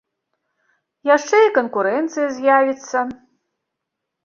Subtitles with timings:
[1.15, 3.07] Яшчэ і канкурэнцыя з'явіцца.